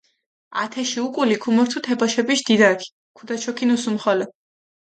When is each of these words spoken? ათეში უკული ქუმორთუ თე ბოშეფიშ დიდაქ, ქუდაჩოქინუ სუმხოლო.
ათეში 0.61 0.97
უკული 1.07 1.37
ქუმორთუ 1.43 1.79
თე 1.87 1.93
ბოშეფიშ 1.99 2.41
დიდაქ, 2.47 2.79
ქუდაჩოქინუ 3.17 3.75
სუმხოლო. 3.83 4.25